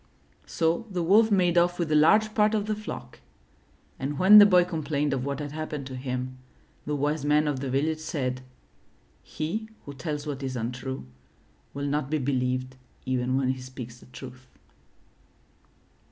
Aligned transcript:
So 0.47 0.87
the 0.89 1.03
Wolf 1.03 1.29
made 1.29 1.59
off 1.59 1.77
with 1.77 1.91
a 1.91 1.95
large 1.95 2.33
part 2.33 2.55
of 2.55 2.65
the 2.65 2.73
flock, 2.75 3.19
and 3.99 4.17
when 4.17 4.39
the 4.39 4.47
boy 4.47 4.65
complained 4.65 5.13
of 5.13 5.25
what 5.25 5.39
had 5.39 5.51
happened 5.51 5.85
to 5.85 5.95
him, 5.95 6.39
the 6.87 6.95
Wise 6.95 7.23
Man 7.23 7.47
of 7.47 7.59
the 7.59 7.69
Village 7.69 7.99
said: 7.99 8.41
He 9.21 9.69
who 9.85 9.93
tells 9.93 10.25
what 10.25 10.41
is 10.41 10.55
untrue, 10.55 11.05
will 11.75 11.85
not 11.85 12.09
be 12.09 12.17
believed 12.17 12.77
even 13.05 13.37
when 13.37 13.49
he 13.49 13.61
speaks 13.61 13.99
the 13.99 14.07
truth.'' 14.07 14.47